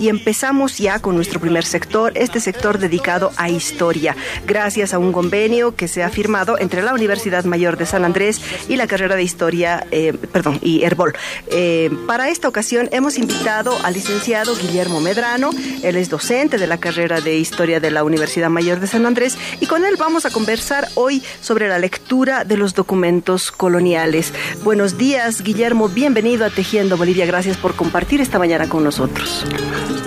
[0.00, 5.12] y empezamos ya con nuestro primer sector, este sector dedicado a historia, gracias a un
[5.12, 9.14] convenio que se ha firmado entre la Universidad Mayor de San Andrés y la carrera
[9.14, 11.12] de historia, eh, perdón, y Herbol.
[11.48, 15.50] Eh, para esta ocasión hemos invitado al licenciado Guillermo Medrano,
[15.82, 19.36] él es docente de la carrera de historia de la Universidad Mayor de San Andrés
[19.60, 24.32] y con él vamos a conversar hoy sobre la lectura de los documentos coloniales.
[24.64, 29.44] Buenos días, Guillermo, bienvenido a Tejiendo Bolivia, gracias por compartir esta mañana con nosotros.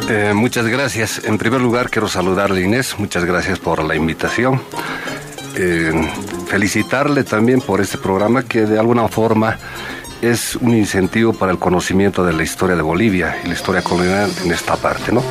[0.09, 1.21] Eh, muchas gracias.
[1.23, 2.95] En primer lugar, quiero saludarle, Inés.
[2.99, 4.61] Muchas gracias por la invitación.
[5.55, 5.91] Eh,
[6.47, 9.57] felicitarle también por este programa que de alguna forma
[10.21, 14.29] es un incentivo para el conocimiento de la historia de Bolivia y la historia colonial
[14.43, 15.23] en esta parte, ¿no?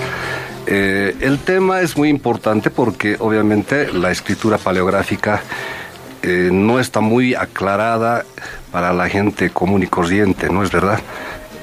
[0.66, 5.42] Eh, el tema es muy importante porque obviamente la escritura paleográfica
[6.52, 8.24] no está muy aclarada
[8.70, 11.00] para la gente común y corriente, ¿no es verdad?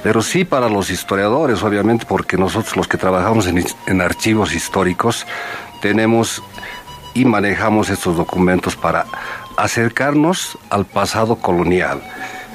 [0.02, 5.26] Pero sí para los historiadores, obviamente, porque nosotros los que trabajamos en, archivos históricos
[5.82, 6.42] tenemos
[7.14, 9.06] y manejamos estos documentos para
[9.56, 12.00] acercarnos al pasado colonial.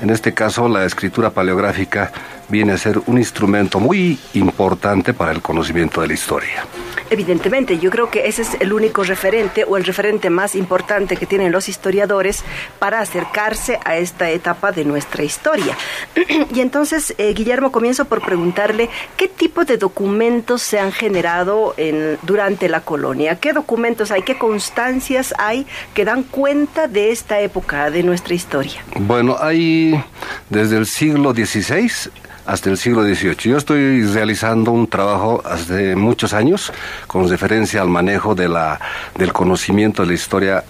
[0.01, 2.11] En este caso, la escritura paleográfica
[2.49, 6.65] viene a ser un instrumento muy importante para el conocimiento de la historia.
[7.09, 11.27] Evidentemente, yo creo que ese es el único referente o el referente más importante que
[11.27, 12.43] tienen los historiadores
[12.79, 15.77] para acercarse a esta etapa de nuestra historia.
[16.53, 22.17] y entonces, eh, Guillermo, comienzo por preguntarle qué tipo de documentos se han generado en,
[22.23, 27.91] durante la colonia, qué documentos hay, qué constancias hay que dan cuenta de esta época
[27.91, 28.83] de nuestra historia.
[28.95, 30.03] Bueno, hay
[30.49, 32.11] desde el siglo XVI
[32.45, 33.35] hasta el siglo XVIII.
[33.51, 36.71] Yo estoy realizando un trabajo hace muchos años
[37.07, 38.79] con referencia al manejo de la,
[39.17, 40.63] del conocimiento de la historia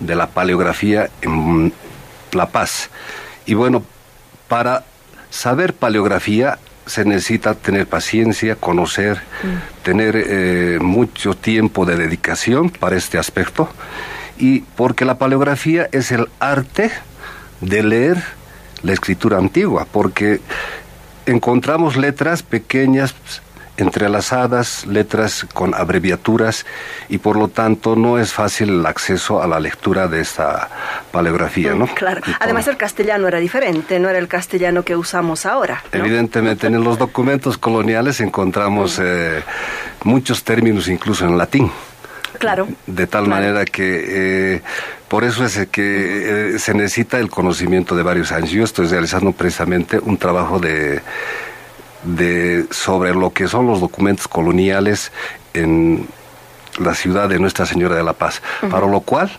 [0.00, 1.72] de la paleografía en
[2.32, 2.90] La Paz.
[3.46, 3.82] Y bueno,
[4.48, 4.84] para
[5.30, 9.82] saber paleografía se necesita tener paciencia, conocer, mm.
[9.84, 13.68] tener eh, mucho tiempo de dedicación para este aspecto.
[14.38, 16.90] Y porque la paleografía es el arte
[17.60, 18.22] de leer
[18.82, 20.40] la escritura antigua, porque
[21.28, 23.14] encontramos letras pequeñas
[23.76, 26.66] entrelazadas, letras con abreviaturas
[27.08, 30.68] y por lo tanto no es fácil el acceso a la lectura de esta
[31.12, 31.86] paleografía, ¿no?
[31.86, 32.20] Claro.
[32.40, 35.82] Además el castellano era diferente, no era el castellano que usamos ahora.
[35.92, 39.42] Evidentemente en los documentos coloniales encontramos eh,
[40.02, 41.70] muchos términos incluso en latín.
[42.38, 42.68] Claro.
[42.86, 44.62] De tal manera que eh,
[45.08, 48.50] por eso es que eh, se necesita el conocimiento de varios años.
[48.50, 51.00] Yo estoy realizando precisamente un trabajo de,
[52.04, 55.12] de sobre lo que son los documentos coloniales
[55.54, 56.06] en
[56.78, 58.40] la ciudad de Nuestra Señora de la Paz,
[58.70, 59.30] para lo cual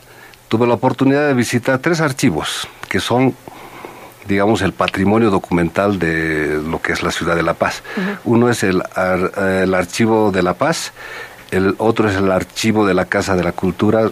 [0.50, 3.36] tuve la oportunidad de visitar tres archivos que son
[4.28, 7.82] digamos, el patrimonio documental de lo que es la ciudad de La Paz.
[8.24, 8.84] Uno es el,
[9.38, 10.94] el Archivo de La Paz,
[11.52, 14.10] el otro es el archivo de la Casa de la Cultura,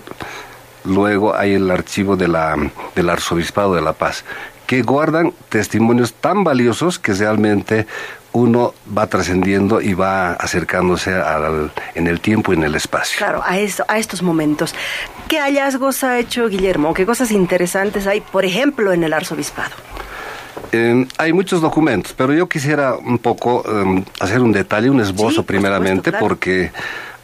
[0.83, 2.55] luego hay el archivo de la,
[2.95, 4.23] del Arzobispado de La Paz,
[4.65, 7.87] que guardan testimonios tan valiosos que realmente
[8.33, 13.17] uno va trascendiendo y va acercándose al, en el tiempo y en el espacio.
[13.17, 14.75] Claro, a, esto, a estos momentos.
[15.27, 16.93] ¿Qué hallazgos ha hecho Guillermo?
[16.93, 19.71] ¿Qué cosas interesantes hay, por ejemplo, en el arzobispado?
[21.17, 26.11] hay muchos documentos, pero yo quisiera un poco em, hacer un detalle, un esbozo primeramente,
[26.11, 26.71] porque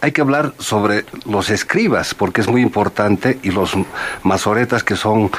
[0.03, 3.72] hay que hablar sobre los escribas, porque es muy importante, y los
[4.22, 5.31] masoretas que son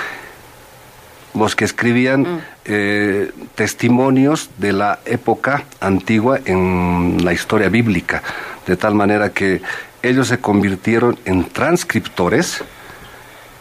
[1.35, 2.41] los que escribían mm.
[2.65, 8.23] eh, testimonios de la época antigua en la historia bíblica,
[8.67, 9.61] de tal manera que
[10.03, 12.65] ellos se convirtieron en transcriptores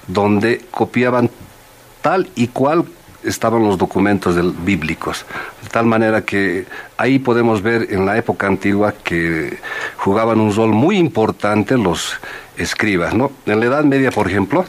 [0.08, 1.30] donde copiaban
[2.02, 2.86] tal y cual
[3.24, 5.26] estaban los documentos bíblicos.
[5.62, 6.66] De tal manera que
[6.98, 9.58] ahí podemos ver en la época antigua que
[9.98, 12.20] jugaban un rol muy importante los
[12.58, 13.14] escribas.
[13.14, 13.32] ¿no?
[13.46, 14.66] En la Edad Media, por ejemplo,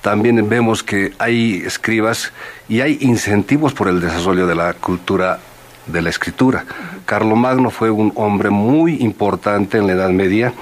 [0.00, 2.32] también vemos que hay escribas
[2.68, 5.40] y hay incentivos por el desarrollo de la cultura
[5.86, 6.64] de la escritura.
[7.06, 10.52] Carlomagno fue un hombre muy importante en la Edad Media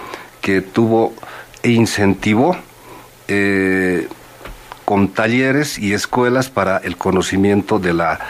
[0.41, 1.15] que tuvo
[1.63, 2.57] e incentivó
[3.29, 4.09] eh,
[4.85, 8.21] con talleres y escuelas para el conocimiento de la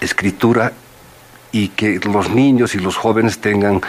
[0.00, 0.72] escritura
[1.52, 3.80] y que los niños y los jóvenes tengan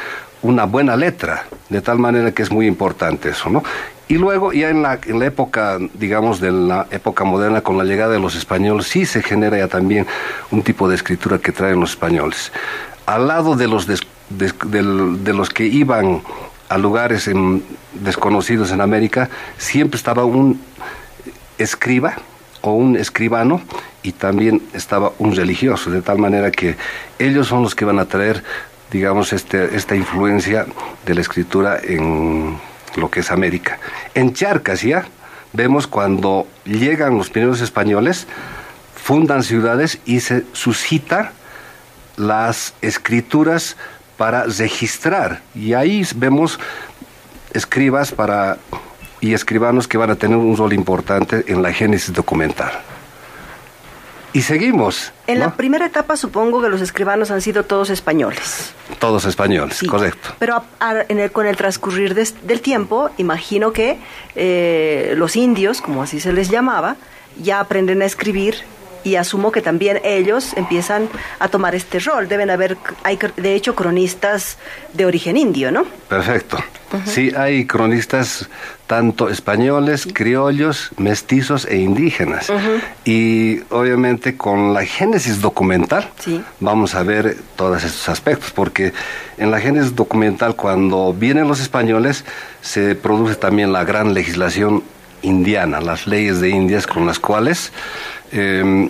[0.42, 3.64] una buena letra, de tal manera que es muy importante eso, ¿no?
[4.10, 7.84] Y luego, ya en la, en la, época, digamos, de la época moderna, con la
[7.84, 10.08] llegada de los españoles, sí se genera ya también
[10.50, 12.54] un tipo de escritura que traen los españoles.
[13.06, 16.22] Al lado de los, de, los que iban
[16.70, 17.30] a lugares
[17.94, 20.62] desconocidos en América, siempre estaba un
[21.58, 22.16] escriba
[22.62, 23.62] o un escribano
[24.04, 26.76] y también estaba un religioso, de tal manera que
[27.20, 28.44] ellos son los que van a traer
[28.92, 30.66] digamos, este, esta influencia
[31.06, 32.58] de la escritura en
[32.96, 33.80] lo que es América.
[34.14, 35.06] En Charcas ya
[35.54, 38.28] vemos cuando llegan los primeros españoles,
[38.96, 41.34] fundan ciudades y se suscita
[42.16, 43.76] las escrituras
[44.18, 45.42] para registrar.
[45.54, 46.60] Y ahí vemos
[47.54, 48.58] escribas para,
[49.22, 52.72] y escribanos que van a tener un rol importante en la génesis documental.
[54.34, 55.14] Y seguimos.
[55.26, 58.74] En la primera etapa supongo que los escribanos han sido todos españoles.
[59.00, 60.30] Todos españoles, correcto.
[60.38, 60.64] Pero
[61.34, 63.98] con el transcurrir del tiempo, imagino que
[64.36, 66.98] eh, los indios, como así se les llamaba,
[67.42, 68.64] ya aprenden a escribir
[69.08, 71.08] y asumo que también ellos empiezan
[71.40, 72.28] a tomar este rol.
[72.28, 74.58] Deben haber, hay de hecho, cronistas
[74.94, 75.86] de origen indio, ¿no?
[76.10, 76.58] Perfecto.
[77.06, 78.50] Sí, hay cronistas
[78.86, 82.52] tanto españoles, criollos, mestizos e indígenas.
[83.06, 86.10] Y obviamente con la génesis documental
[86.60, 88.94] vamos a ver todos estos aspectos, porque
[89.38, 92.26] en la génesis documental cuando vienen los españoles
[92.62, 94.84] se produce también la gran legislación
[95.22, 97.72] indiana, las leyes de Indias con las cuales
[98.32, 98.90] em,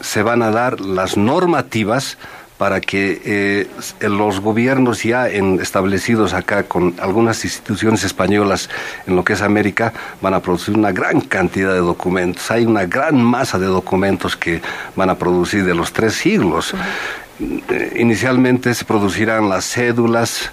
[0.00, 2.18] se van a dar las normativas
[2.58, 3.66] para que eh,
[4.08, 8.68] los gobiernos ya establecidos acá con algunas instituciones españolas
[9.06, 12.50] en lo que es América van a producir una gran cantidad de documentos.
[12.50, 14.60] Hay una gran masa de documentos que
[14.96, 16.74] van a producir de los tres siglos.
[17.40, 20.50] Eh, inicialmente se producirán las cédulas,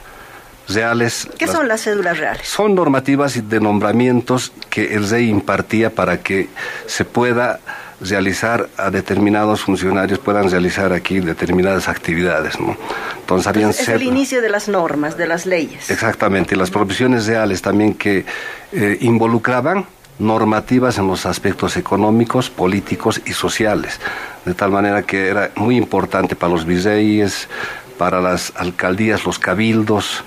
[0.68, 1.28] reales.
[1.38, 2.48] ¿Qué son las cédulas reales?
[2.48, 6.50] Son normativas y de nombramientos que el rey impartía para que
[6.86, 7.60] se pueda
[8.02, 12.76] realizar a determinados funcionarios puedan realizar aquí determinadas actividades, ¿no?
[13.20, 15.90] Entonces, habían es el inicio de las normas, de las leyes.
[15.90, 18.26] Exactamente, las provisiones reales también que
[18.72, 19.86] eh, involucraban
[20.20, 24.00] normativas en los aspectos económicos, políticos y sociales,
[24.46, 27.50] de tal manera que era muy importante para los virreyes,
[27.98, 30.24] para las alcaldías, los cabildos,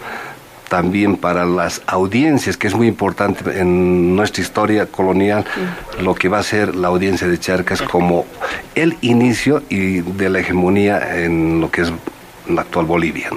[0.69, 5.45] también para las audiencias, que es muy importante en nuestra historia colonial,
[6.01, 8.27] lo que va a ser la audiencia de Charcas como
[8.75, 11.93] el inicio y de la hegemonía en lo que es
[12.49, 13.31] la actual Bolivia.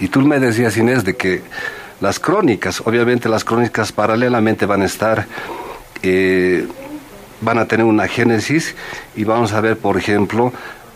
[0.00, 1.42] Y tú me decías, Inés, de que
[2.00, 5.26] las crónicas, obviamente las crónicas paralelamente van a estar,
[6.02, 6.66] eh,
[7.40, 8.74] van a tener una génesis
[9.16, 10.52] y vamos a ver, por ejemplo,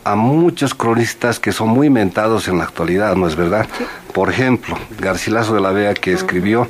[0.09, 3.67] a muchos cronistas que son muy mentados en la actualidad, ¿no es verdad?
[4.15, 6.67] Por ejemplo, Garcilaso de la Vega que escribió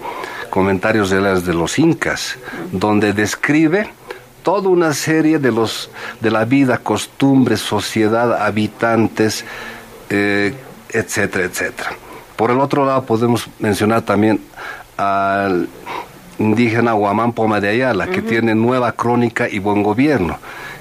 [0.51, 2.37] comentarios de las de los incas,
[2.73, 3.91] donde describe
[4.43, 5.89] toda una serie de los
[6.21, 9.45] de la vida, costumbres, sociedad, habitantes,
[10.11, 10.53] eh,
[10.91, 11.91] etcétera, etcétera.
[12.35, 14.41] Por el otro lado podemos mencionar también
[14.97, 15.69] al
[16.41, 20.39] indígena Huamán Poma de Ayala, que tiene nueva crónica y buen gobierno.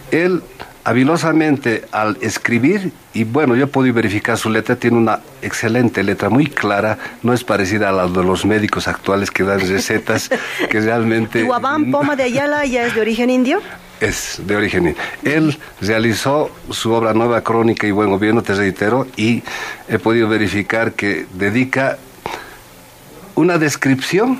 [0.09, 0.41] Él
[0.87, 6.29] habilosamente al escribir, y bueno, yo he podido verificar su letra, tiene una excelente letra,
[6.29, 10.29] muy clara, no es parecida a la de los médicos actuales que dan recetas
[10.69, 11.43] que realmente...
[11.43, 13.61] ¿Guabán Poma de Ayala ya es de origen indio?
[13.99, 15.03] Es de origen indio.
[15.23, 19.43] Él realizó su obra Nueva Crónica y Buen Gobierno, te reitero, y
[19.89, 21.97] he podido verificar que dedica
[23.35, 24.39] una descripción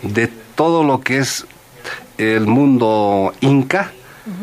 [0.00, 1.44] de todo lo que es
[2.16, 3.92] el mundo inca,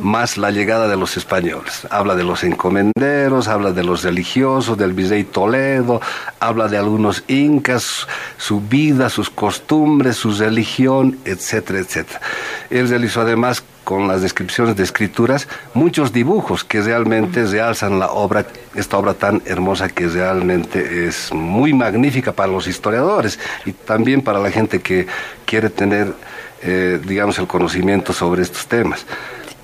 [0.02, 1.88] más la llegada de los españoles.
[1.90, 6.02] Habla de los encomenderos, habla de los religiosos, del virrey Toledo,
[6.40, 8.08] habla de algunos incas,
[8.38, 12.22] su vida, sus costumbres, su religión, etcétera, etcétera.
[12.70, 18.46] Él realizó además con las descripciones de escrituras, muchos dibujos que realmente realzan la obra,
[18.76, 24.40] esta obra tan hermosa que realmente es muy magnífica para los historiadores y también para
[24.40, 25.08] la gente que
[25.46, 26.14] quiere tener,
[26.62, 29.06] eh, digamos, el conocimiento sobre estos temas.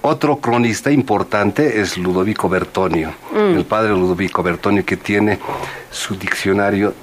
[0.09, 3.57] Otro cronista importante es Ludovico Bertonio, mm.
[3.57, 5.37] el padre Ludovico Bertonio que tiene
[5.91, 6.93] su diccionario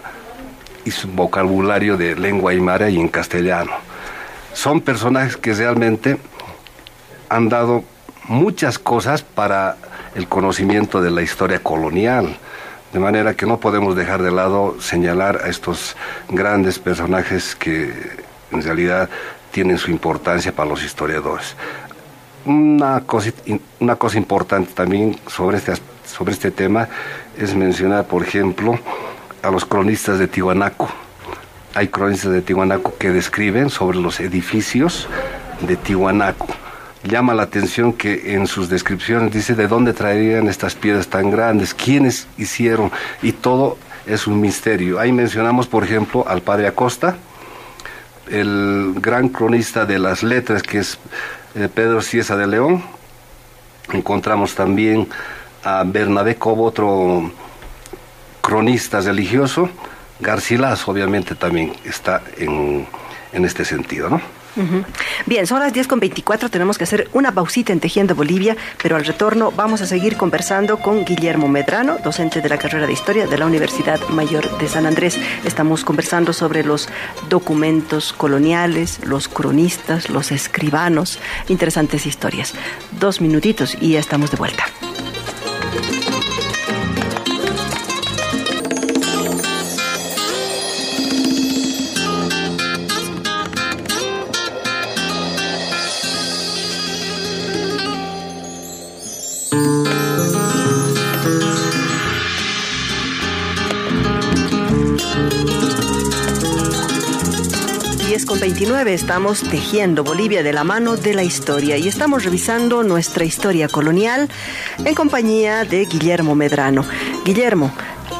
[0.86, 3.72] y su vocabulario de lengua aymara y en castellano.
[4.54, 6.16] Son personajes que realmente
[7.28, 7.84] han dado
[8.26, 9.76] muchas cosas para
[10.14, 12.38] el conocimiento de la historia colonial.
[12.94, 15.94] De manera que no podemos dejar de lado señalar a estos
[16.30, 17.92] grandes personajes que
[18.50, 19.10] en realidad
[19.50, 21.54] tienen su importancia para los historiadores.
[22.46, 23.30] Una cosa,
[23.80, 25.72] una cosa importante también sobre este,
[26.04, 26.88] sobre este tema
[27.38, 28.78] es mencionar, por ejemplo,
[29.42, 30.88] a los cronistas de Tihuanaco.
[31.74, 35.08] Hay cronistas de Tihuanaco que describen sobre los edificios
[35.60, 36.46] de Tihuanaco.
[37.02, 41.74] Llama la atención que en sus descripciones dice de dónde traerían estas piedras tan grandes,
[41.74, 42.90] quiénes hicieron,
[43.22, 44.98] y todo es un misterio.
[44.98, 47.16] Ahí mencionamos, por ejemplo, al padre Acosta,
[48.30, 50.98] el gran cronista de las letras, que es
[51.54, 52.82] eh, Pedro Ciesa de León.
[53.92, 55.08] Encontramos también
[55.62, 57.30] a Bernabé Cobo, otro
[58.40, 59.70] cronista religioso,
[60.20, 62.86] Garcilaso obviamente también está en,
[63.32, 64.20] en este sentido, ¿no?
[65.26, 68.96] Bien, son las 10 con 24, tenemos que hacer una pausita en Tejiendo Bolivia, pero
[68.96, 73.26] al retorno vamos a seguir conversando con Guillermo Medrano, docente de la carrera de Historia
[73.26, 75.18] de la Universidad Mayor de San Andrés.
[75.44, 76.88] Estamos conversando sobre los
[77.28, 81.18] documentos coloniales, los cronistas, los escribanos,
[81.48, 82.54] interesantes historias.
[82.98, 84.64] Dos minutitos y ya estamos de vuelta.
[108.84, 113.24] Con 29 estamos tejiendo Bolivia de la mano de la historia y estamos revisando nuestra
[113.24, 114.28] historia colonial
[114.84, 116.84] en compañía de Guillermo Medrano.
[117.24, 117.72] Guillermo,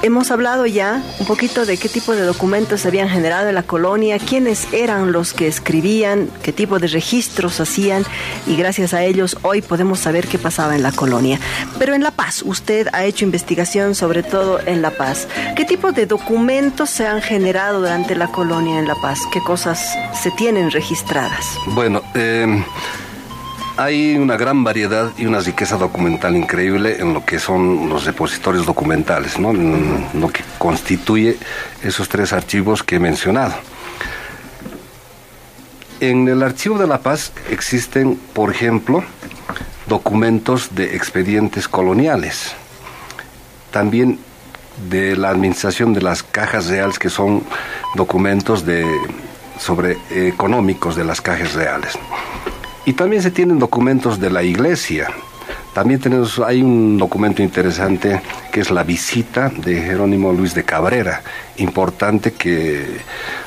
[0.04, 3.62] Hemos hablado ya un poquito de qué tipo de documentos se habían generado en la
[3.62, 8.04] colonia, quiénes eran los que escribían, qué tipo de registros hacían
[8.46, 11.40] y gracias a ellos hoy podemos saber qué pasaba en la colonia.
[11.78, 15.26] Pero en La Paz, usted ha hecho investigación sobre todo en La Paz.
[15.56, 19.20] ¿Qué tipo de documentos se han generado durante la colonia en La Paz?
[19.32, 21.46] ¿Qué cosas se tienen registradas?
[21.68, 22.62] Bueno, eh
[23.76, 28.66] hay una gran variedad y una riqueza documental increíble en lo que son los repositorios
[28.66, 29.52] documentales, ¿no?
[29.52, 31.37] lo que constituye
[31.83, 33.54] esos tres archivos que he mencionado.
[36.00, 39.04] En el Archivo de la Paz existen, por ejemplo,
[39.87, 42.54] documentos de expedientes coloniales,
[43.71, 44.19] también
[44.90, 47.43] de la administración de las cajas reales, que son
[47.95, 48.87] documentos de,
[49.59, 51.99] sobre económicos de las cajas reales.
[52.86, 55.08] Y también se tienen documentos de la iglesia.
[55.72, 58.20] También tenemos, hay un documento interesante
[58.52, 61.22] que es la visita de Jerónimo Luis de Cabrera,
[61.56, 62.98] importante que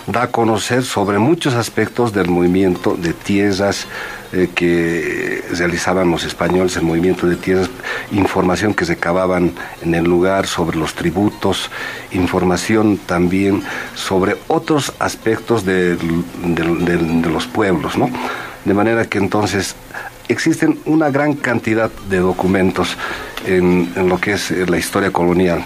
[0.08, 3.88] da a conocer sobre muchos aspectos del movimiento de tierras
[4.34, 7.70] eh, que realizaban los españoles, el movimiento de tierras,
[8.12, 11.72] información que recababan en el lugar sobre los tributos,
[12.12, 13.64] información también
[13.96, 18.10] sobre otros aspectos de, de los pueblos, ¿no?
[18.68, 19.76] De manera que entonces
[20.28, 22.98] existen una gran cantidad de documentos
[23.46, 25.64] en, lo que es la historia colonial.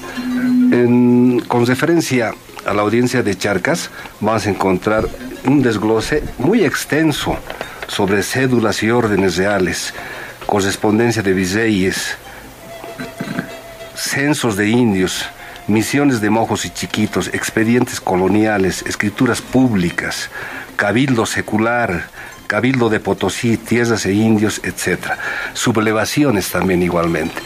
[1.47, 3.89] con referencia a la audiencia de Charcas,
[4.19, 5.09] vamos a encontrar
[5.45, 7.35] un desglose muy extenso
[7.87, 9.95] sobre cédulas y órdenes reales,
[10.45, 12.15] correspondencia de virreyes,
[13.95, 15.25] censos de indios,
[15.65, 20.29] misiones de mojos y chiquitos, expedientes coloniales, escrituras públicas,
[20.75, 22.05] cabildo secular,
[22.51, 25.11] Cabildo de Potosí, tierras e indios, etc.
[25.53, 27.41] Sublevaciones también igualmente.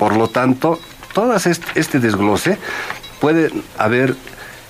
[0.00, 0.80] Por lo tanto,
[1.14, 1.36] todo
[1.76, 2.58] este desglose
[3.20, 4.16] puede haber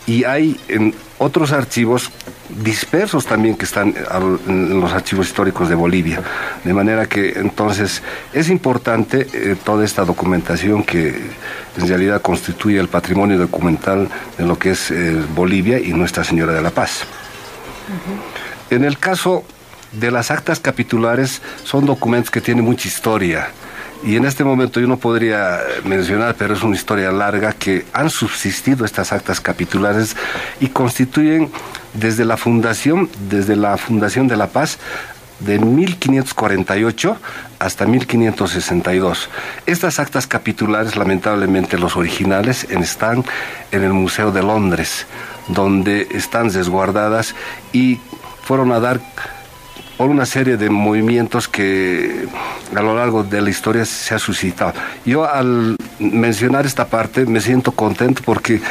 [0.06, 2.10] y hay en otros archivos
[2.50, 3.94] dispersos también que están
[4.46, 6.20] en los archivos históricos de Bolivia.
[6.64, 8.02] De manera que entonces
[8.34, 11.16] es importante eh, toda esta documentación que
[11.78, 16.52] en realidad constituye el patrimonio documental de lo que es eh, Bolivia y Nuestra Señora
[16.52, 17.04] de la Paz.
[18.68, 19.44] En el caso
[19.92, 23.48] de las actas capitulares son documentos que tienen mucha historia.
[24.04, 28.10] Y en este momento yo no podría mencionar, pero es una historia larga, que han
[28.10, 30.16] subsistido estas actas capitulares
[30.60, 31.50] y constituyen
[31.94, 34.78] desde la fundación, desde la fundación de la paz,
[35.40, 37.16] de 1548
[37.58, 39.30] hasta 1562.
[39.66, 43.24] Estas actas capitulares, lamentablemente los originales, están
[43.72, 45.06] en el Museo de Londres,
[45.48, 47.34] donde están resguardadas
[47.72, 48.00] y
[48.42, 49.00] fueron a dar
[49.98, 52.28] por una serie de movimientos que
[52.74, 54.72] a lo largo de la historia se ha suscitado.
[55.04, 58.62] Yo al mencionar esta parte me siento contento porque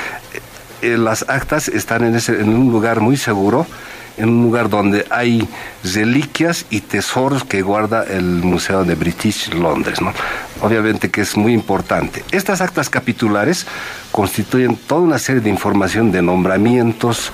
[0.82, 3.68] eh, las actas están en, ese, en un lugar muy seguro,
[4.16, 5.46] en un lugar donde hay
[5.84, 10.02] reliquias y tesoros que guarda el Museo de British Londres.
[10.02, 10.14] ¿no?
[10.62, 12.24] Obviamente que es muy importante.
[12.32, 13.68] Estas actas capitulares
[14.14, 17.34] constituyen toda una serie de información de nombramientos,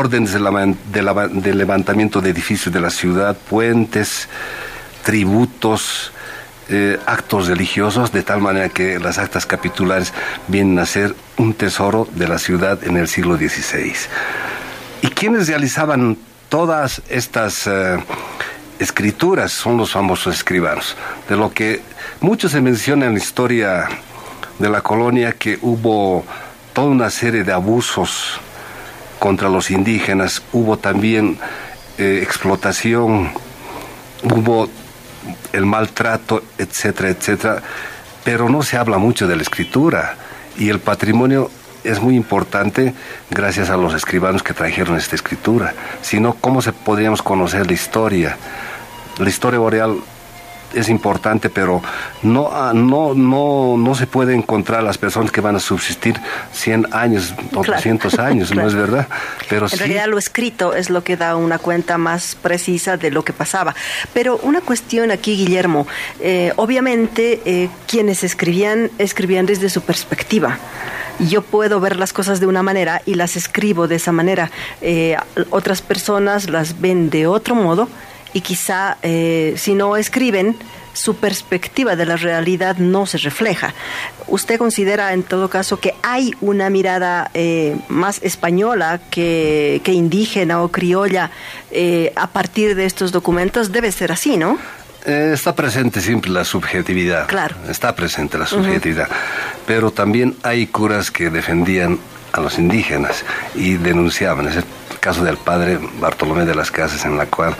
[0.00, 4.28] órdenes de, levantamiento de edificios de la ciudad, puentes,
[5.04, 6.12] tributos,
[6.70, 10.14] eh, actos religiosos, de tal manera que las actas capitulares
[10.48, 13.92] vienen a ser un tesoro de la ciudad en el siglo XVI.
[15.02, 16.16] ¿Y quienes realizaban
[16.48, 18.02] todas estas eh,
[18.78, 19.52] escrituras?
[19.52, 20.96] Son los famosos escribanos,
[21.28, 21.82] de lo que
[22.22, 23.86] mucho se menciona en la historia
[24.58, 26.24] de la colonia que hubo
[26.72, 28.40] toda una serie de abusos
[29.20, 31.38] contra los indígenas, hubo también
[31.98, 33.30] eh, explotación,
[34.24, 34.68] hubo
[35.52, 37.62] el maltrato, etcétera, etcétera.
[38.24, 40.16] pero no se habla mucho de la escritura
[40.56, 41.50] y el patrimonio
[41.84, 42.94] es muy importante
[43.30, 45.74] gracias a los escribanos que trajeron esta escritura.
[46.02, 48.36] Si no, ¿cómo se podríamos conocer la historia?
[49.18, 49.98] La historia boreal
[50.74, 51.82] es importante, pero
[52.22, 56.16] no, ah, no, no, no se puede encontrar las personas que van a subsistir
[56.52, 59.08] 100 años o 200 años, ¿no es verdad?
[59.48, 63.24] Pero en realidad lo escrito es lo que da una cuenta más precisa de lo
[63.24, 63.74] que pasaba.
[64.12, 65.86] Pero una cuestión aquí, Guillermo,
[66.20, 70.58] eh, obviamente eh, quienes escribían, escribían desde su perspectiva
[71.28, 74.50] yo puedo ver las cosas de una manera y las escribo de esa manera.
[74.80, 75.16] Eh,
[75.50, 77.88] otras personas las ven de otro modo
[78.32, 80.56] y quizá eh, si no escriben,
[80.92, 83.74] su perspectiva de la realidad no se refleja.
[84.26, 90.68] ¿Usted considera en todo caso que hay una mirada eh, más española que, indígena o
[90.68, 91.30] criolla
[91.70, 93.72] eh, a partir de estos documentos?
[93.72, 94.58] Debe ser así, ¿no?
[95.02, 97.26] está presente siempre la subjetividad.
[97.26, 97.56] Claro.
[97.70, 99.08] Está presente la subjetividad.
[99.66, 101.98] Pero también hay curas que defendían
[102.32, 104.48] a los indígenas y denunciaban.
[104.48, 104.64] Es el
[105.00, 107.56] caso del padre Bartolomé de las Casas, en la cual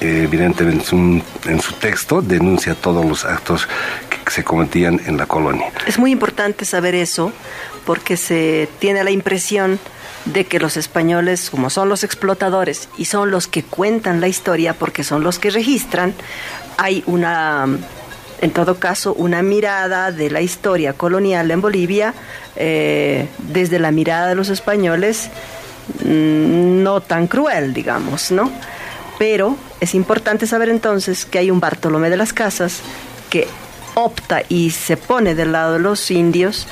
[0.00, 3.68] evidentemente en su, texto denuncia todos los actos
[4.08, 5.72] que se cometían en la colonia.
[5.86, 7.32] Es muy importante saber eso
[7.84, 9.78] porque se tiene la impresión
[10.24, 14.74] de que los españoles, como son los explotadores y son los que cuentan la historia
[14.74, 16.14] porque son los que registran,
[16.78, 17.66] hay una,
[18.40, 22.14] en todo caso, una mirada de la historia colonial en Bolivia
[22.56, 25.30] eh, desde la mirada de los españoles
[26.04, 28.50] mm, no tan cruel, digamos, ¿no?
[29.18, 32.80] Pero es importante saber entonces que hay un Bartolomé de las Casas
[33.30, 33.48] que
[33.94, 36.66] opta y se pone del lado de los indios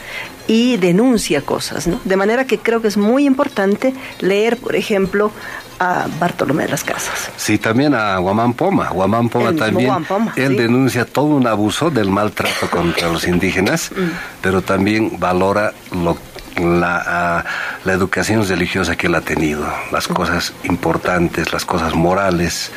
[0.46, 2.00] y denuncia cosas, ¿no?
[2.04, 5.30] De manera que creo que es muy importante leer, por ejemplo,
[5.78, 7.30] a Bartolomé de las Casas.
[7.36, 8.90] Sí, también a Guamán Poma.
[8.90, 9.90] Guamán Poma también.
[10.36, 14.42] él denuncia todo un abuso del maltrato contra los indígenas, mm.
[14.42, 16.16] pero también valora lo
[16.56, 17.44] la,
[17.84, 22.70] la educación religiosa que él ha tenido, las cosas importantes, las cosas morales,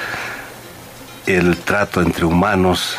[1.25, 2.97] el trato entre humanos,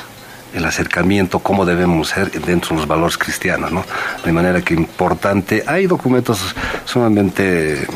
[0.55, 3.85] el acercamiento, cómo debemos ser dentro de los valores cristianos, ¿no?
[4.25, 6.55] De manera que importante, hay documentos
[6.87, 7.87] sumamente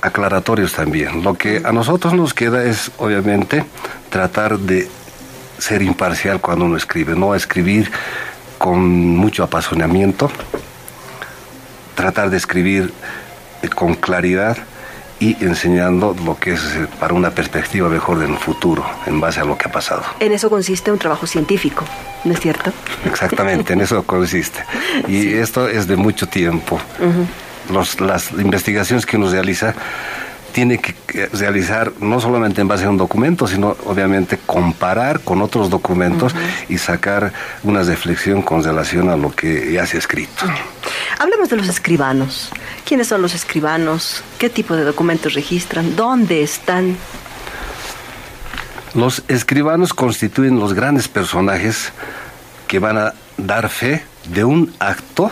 [0.00, 1.24] aclaratorios también.
[1.24, 3.64] Lo que a nosotros nos queda es, obviamente,
[4.08, 4.88] tratar de
[5.58, 7.90] ser imparcial cuando uno escribe, no escribir
[8.58, 10.30] con mucho apasionamiento,
[11.96, 12.92] tratar de escribir
[13.62, 14.56] eh, con claridad
[15.18, 19.44] y enseñando lo que es eh, para una perspectiva mejor del futuro en base a
[19.44, 20.04] lo que ha pasado.
[20.20, 21.84] En eso consiste un trabajo científico,
[22.24, 22.72] ¿no es cierto?
[23.04, 24.64] Exactamente, en eso consiste.
[25.08, 26.80] Y esto es de mucho tiempo.
[28.00, 29.74] las investigaciones que uno realiza
[30.52, 30.94] tiene que
[31.34, 36.34] realizar no solamente en base a un documento, sino obviamente comparar con otros documentos
[36.70, 37.30] y sacar
[37.62, 40.46] una reflexión con relación a lo que ya se ha escrito.
[41.18, 42.50] Hablemos de los escribanos.
[42.84, 44.22] ¿Quiénes son los escribanos?
[44.38, 45.96] ¿Qué tipo de documentos registran?
[45.96, 46.96] ¿Dónde están?
[48.94, 51.92] Los escribanos constituyen los grandes personajes
[52.66, 55.30] que van a dar fe de un acto,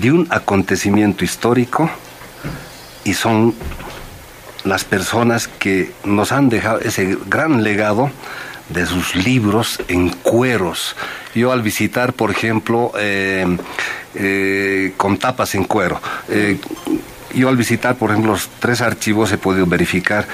[0.00, 1.90] de un acontecimiento histórico,
[3.04, 3.54] y son
[4.64, 8.10] las personas que nos han dejado ese gran legado
[8.68, 10.96] de sus libros en cueros.
[11.34, 13.56] Yo al visitar, por ejemplo, eh,
[14.14, 16.58] eh, con tapas en cuero, eh,
[17.34, 20.26] yo al visitar, por ejemplo, los tres archivos he podido verificar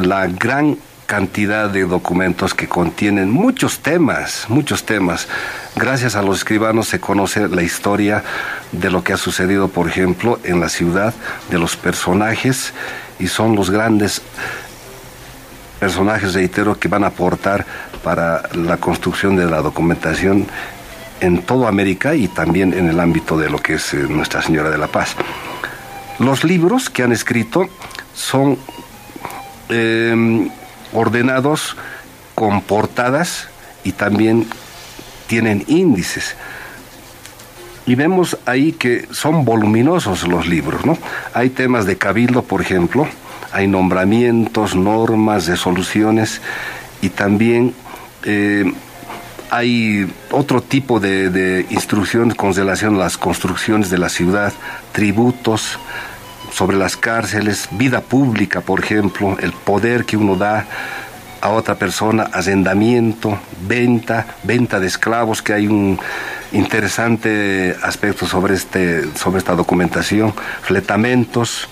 [0.00, 5.26] la gran cantidad de documentos que contienen muchos temas, muchos temas.
[5.74, 8.22] Gracias a los escribanos se conoce la historia
[8.70, 11.12] de lo que ha sucedido, por ejemplo, en la ciudad,
[11.50, 12.72] de los personajes,
[13.18, 14.22] y son los grandes
[15.80, 17.64] personajes, reitero, que van a aportar
[18.04, 20.46] para la construcción de la documentación
[21.20, 24.70] en toda América y también en el ámbito de lo que es eh, Nuestra Señora
[24.70, 25.16] de la Paz.
[26.18, 27.68] Los libros que han escrito
[28.14, 28.58] son
[29.70, 30.50] em,
[30.92, 31.76] ordenados
[32.34, 33.48] con portadas
[33.82, 34.46] y también
[35.26, 36.36] tienen índices.
[37.86, 40.98] Y vemos ahí que son voluminosos los libros, ¿no?
[41.32, 43.08] Hay temas de cabildo, por ejemplo,
[43.52, 46.40] hay nombramientos, normas, resoluciones
[47.02, 47.74] y también
[48.24, 48.72] eh,
[49.50, 54.52] hay otro tipo de, instrucciones con relación a las construcciones de la ciudad,
[54.92, 55.78] tributos
[56.52, 60.66] sobre las cárceles, vida pública, por ejemplo, el poder que uno da
[61.40, 65.98] a otra persona, arrendamiento, venta, venta de esclavos, que hay un
[66.52, 71.68] interesante aspecto sobre, este, sobre esta documentación, fletamentos,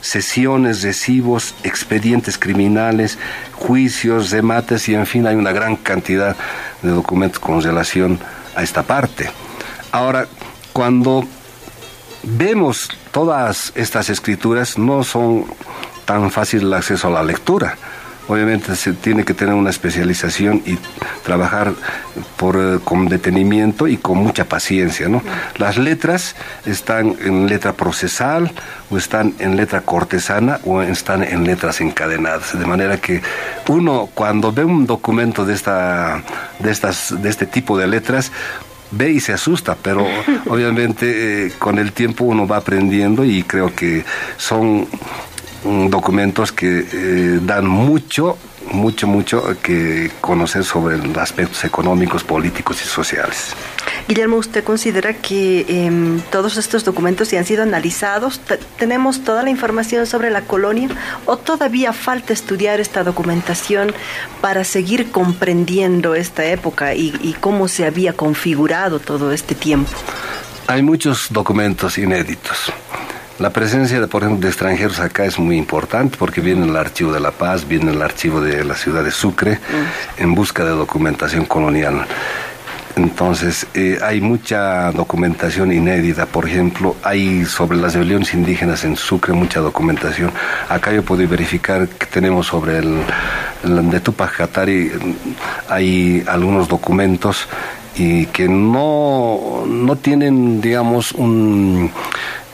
[0.00, 3.18] sesiones, recibos, expedientes criminales,
[3.54, 6.36] juicios, remates y en fin hay una gran cantidad
[6.82, 8.18] de documentos con relación
[8.54, 9.30] a esta parte.
[9.92, 10.26] Ahora,
[10.72, 11.24] cuando
[12.22, 15.46] vemos todas estas escrituras, no son
[16.04, 17.76] tan fácil el acceso a la lectura
[18.30, 20.78] obviamente se tiene que tener una especialización y
[21.24, 21.72] trabajar
[22.36, 25.08] por, eh, con detenimiento y con mucha paciencia.
[25.08, 25.20] ¿no?
[25.56, 28.52] Las letras están en letra procesal
[28.88, 32.56] o están en letra cortesana o están en letras encadenadas.
[32.56, 33.20] De manera que
[33.66, 36.22] uno cuando ve un documento de, esta,
[36.60, 38.30] de, estas, de este tipo de letras,
[38.92, 40.06] ve y se asusta, pero
[40.46, 44.04] obviamente eh, con el tiempo uno va aprendiendo y creo que
[44.36, 44.86] son
[45.64, 48.38] documentos que eh, dan mucho,
[48.72, 53.54] mucho, mucho que conocer sobre los aspectos económicos, políticos y sociales.
[54.08, 58.40] Guillermo, ¿usted considera que em, todos estos documentos ya han sido analizados?
[58.78, 60.88] ¿Tenemos toda la información sobre la colonia
[61.26, 63.92] o todavía falta estudiar esta documentación
[64.40, 69.92] para seguir comprendiendo esta época y cómo se había configurado todo este tiempo?
[70.66, 72.72] Hay muchos documentos inéditos.
[73.40, 77.10] La presencia, de, por ejemplo, de extranjeros acá es muy importante porque viene el Archivo
[77.10, 80.22] de la Paz, viene el Archivo de la ciudad de Sucre mm.
[80.22, 82.04] en busca de documentación colonial.
[82.96, 86.26] Entonces, eh, hay mucha documentación inédita.
[86.26, 90.30] Por ejemplo, hay sobre las rebeliones indígenas en Sucre mucha documentación.
[90.68, 93.00] Acá yo puedo verificar que tenemos sobre el,
[93.64, 94.90] el de Tupac Katari,
[95.66, 97.48] hay algunos documentos
[97.96, 101.90] y que no, no tienen, digamos, un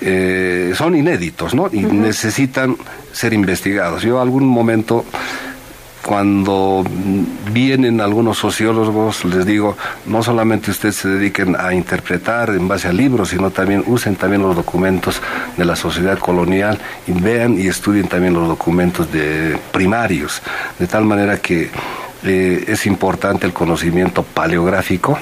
[0.00, 1.68] eh, son inéditos, ¿no?
[1.72, 2.76] Y necesitan
[3.12, 4.02] ser investigados.
[4.02, 5.04] Yo algún momento
[6.06, 6.84] cuando
[7.52, 12.92] vienen algunos sociólogos, les digo, no solamente ustedes se dediquen a interpretar en base a
[12.92, 15.20] libros, sino también usen también los documentos
[15.56, 16.78] de la sociedad colonial
[17.08, 20.42] y vean y estudien también los documentos de primarios,
[20.78, 21.70] de tal manera que
[22.22, 25.18] eh, es importante el conocimiento paleográfico,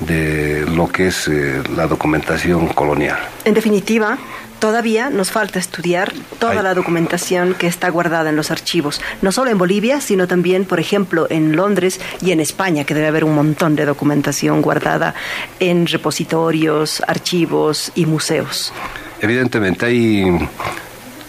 [0.00, 3.18] de lo que es eh, la documentación colonial.
[3.44, 4.18] En definitiva,
[4.58, 9.50] todavía nos falta estudiar toda la documentación que está guardada en los archivos, no solo
[9.50, 13.34] en Bolivia, sino también, por ejemplo, en Londres y en España, que debe haber un
[13.34, 15.14] montón de documentación guardada
[15.58, 18.72] en repositorios, archivos y museos.
[19.20, 20.24] Evidentemente hay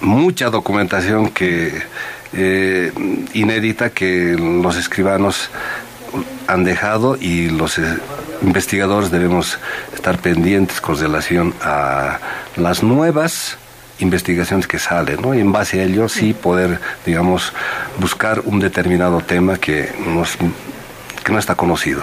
[0.01, 1.81] mucha documentación que
[2.33, 2.91] eh,
[3.33, 5.49] inédita que los escribanos
[6.47, 7.97] han dejado y los eh,
[8.41, 9.57] investigadores debemos
[9.93, 12.19] estar pendientes con relación a
[12.55, 13.57] las nuevas
[13.99, 15.33] investigaciones que salen, ¿no?
[15.33, 17.53] Y en base a ello sí poder, digamos,
[17.99, 20.37] buscar un determinado tema que, nos,
[21.23, 22.01] que no está conocido.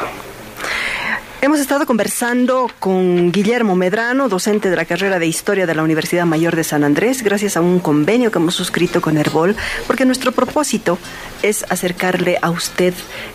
[1.40, 6.26] Hemos estado conversando con Guillermo Medrano, docente de la carrera de Historia de la Universidad
[6.26, 9.54] Mayor de San Andrés, gracias a un convenio que hemos suscrito con Herbol,
[9.86, 10.98] porque nuestro propósito
[11.42, 12.92] es acercarle a usted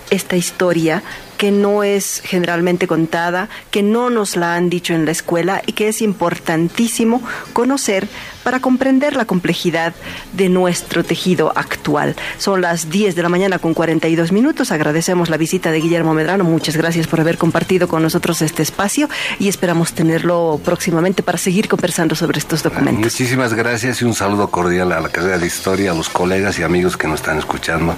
[0.09, 1.01] esta historia
[1.43, 5.73] que no es generalmente contada, que no nos la han dicho en la escuela y
[5.73, 8.07] que es importantísimo conocer
[8.43, 9.93] para comprender la complejidad
[10.31, 12.15] de nuestro tejido actual.
[12.37, 14.71] Son las 10 de la mañana con 42 minutos.
[14.71, 16.45] Agradecemos la visita de Guillermo Medrano.
[16.45, 21.67] Muchas gracias por haber compartido con nosotros este espacio y esperamos tenerlo próximamente para seguir
[21.67, 23.03] conversando sobre estos documentos.
[23.03, 26.63] Muchísimas gracias y un saludo cordial a la carrera de historia, a los colegas y
[26.63, 27.95] amigos que nos están escuchando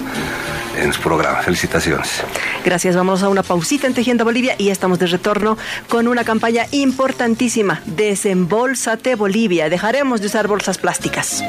[0.77, 1.41] en su programa.
[1.41, 2.23] Felicitaciones.
[2.63, 2.95] Gracias.
[2.95, 5.57] Vamos a una pausita en Tejiendo Bolivia y estamos de retorno
[5.89, 7.81] con una campaña importantísima.
[7.85, 9.69] Desembolsate Bolivia.
[9.69, 11.43] Dejaremos de usar bolsas plásticas.